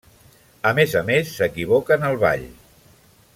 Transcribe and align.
A 0.69 0.71
més 0.79 0.95
a 1.01 1.03
més, 1.09 1.35
s'equivoca 1.41 1.99
en 2.01 2.09
el 2.09 2.19
ball. 2.25 2.49